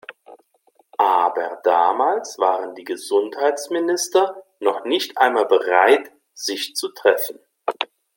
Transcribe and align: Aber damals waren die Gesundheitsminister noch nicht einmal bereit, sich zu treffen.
Aber 0.97 1.59
damals 1.63 2.39
waren 2.39 2.73
die 2.73 2.85
Gesundheitsminister 2.85 4.41
noch 4.59 4.83
nicht 4.83 5.15
einmal 5.19 5.45
bereit, 5.45 6.11
sich 6.33 6.73
zu 6.73 6.87
treffen. 6.87 7.37